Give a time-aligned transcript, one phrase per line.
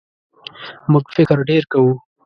[0.91, 1.93] موږ فکر ډېر کوو.